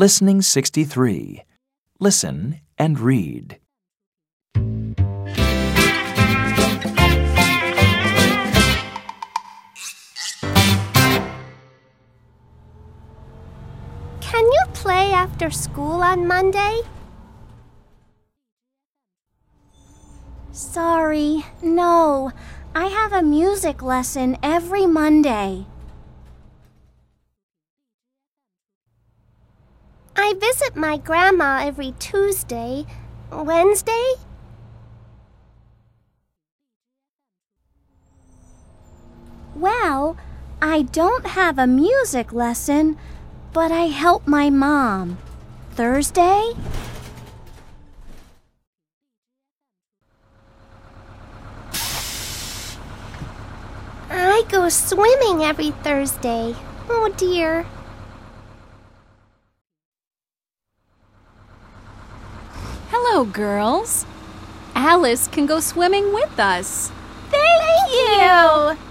Listening 0.00 0.40
63. 0.40 1.44
Listen 1.98 2.60
and 2.78 2.98
read. 2.98 3.58
Can 4.54 4.84
you 14.32 14.64
play 14.72 15.12
after 15.12 15.50
school 15.50 16.00
on 16.00 16.26
Monday? 16.26 16.80
Sorry, 20.52 21.44
no. 21.62 22.32
I 22.74 22.86
have 22.86 23.12
a 23.12 23.20
music 23.20 23.82
lesson 23.82 24.38
every 24.42 24.86
Monday. 24.86 25.66
I 30.30 30.34
visit 30.34 30.76
my 30.76 30.96
grandma 30.96 31.58
every 31.60 31.92
Tuesday. 31.98 32.86
Wednesday? 33.32 34.12
Well, 39.56 40.16
I 40.62 40.82
don't 40.82 41.26
have 41.26 41.58
a 41.58 41.66
music 41.66 42.32
lesson, 42.32 42.96
but 43.52 43.72
I 43.72 43.86
help 43.86 44.28
my 44.28 44.50
mom. 44.50 45.18
Thursday? 45.72 46.52
I 54.08 54.44
go 54.48 54.68
swimming 54.68 55.42
every 55.42 55.72
Thursday. 55.82 56.54
Oh 56.88 57.12
dear. 57.16 57.66
Hello, 63.20 63.30
girls. 63.30 64.06
Alice 64.74 65.28
can 65.28 65.44
go 65.44 65.60
swimming 65.60 66.14
with 66.14 66.40
us. 66.40 66.90
Thank 67.28 67.92
you. 67.92 68.89